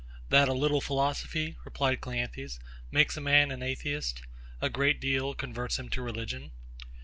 [0.29, 2.59] That a little philosophy, replied CLEANTHES,
[2.89, 4.23] makes a man an Atheist:
[4.59, 6.53] A great deal converts him to religion.